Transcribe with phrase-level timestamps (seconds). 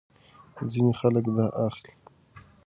[0.71, 1.91] ځینې خلک دا اخلي.